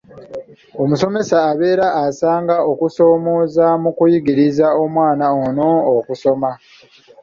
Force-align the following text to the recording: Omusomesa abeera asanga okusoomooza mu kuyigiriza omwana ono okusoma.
Omusomesa 0.83 1.35
abeera 1.51 1.87
asanga 2.05 2.55
okusoomooza 2.71 3.65
mu 3.83 3.89
kuyigiriza 3.97 4.65
omwana 4.83 5.25
ono 5.43 5.67
okusoma. 5.97 6.49